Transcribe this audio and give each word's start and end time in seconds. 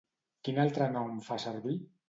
Quin 0.47 0.57
altre 0.63 0.89
nom 0.97 1.21
fa 1.29 1.41
servir? 1.47 1.81